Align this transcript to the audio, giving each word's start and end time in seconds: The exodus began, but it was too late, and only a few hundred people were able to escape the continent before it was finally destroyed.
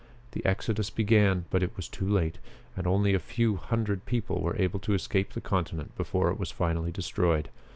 The 0.31 0.43
exodus 0.43 0.89
began, 0.89 1.45
but 1.51 1.61
it 1.61 1.75
was 1.77 1.87
too 1.87 2.09
late, 2.09 2.39
and 2.75 2.87
only 2.87 3.13
a 3.13 3.19
few 3.19 3.57
hundred 3.57 4.07
people 4.07 4.41
were 4.41 4.57
able 4.57 4.79
to 4.79 4.95
escape 4.95 5.33
the 5.33 5.41
continent 5.41 5.95
before 5.95 6.31
it 6.31 6.39
was 6.39 6.49
finally 6.49 6.91
destroyed. 6.91 7.49